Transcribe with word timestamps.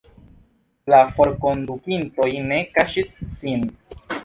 La 0.93 1.01
forkondukintoj 1.17 2.29
ne 2.49 2.59
kaŝis 2.79 3.15
sin. 3.39 3.71